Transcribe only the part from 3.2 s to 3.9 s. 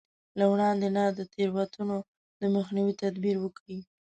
وکړي.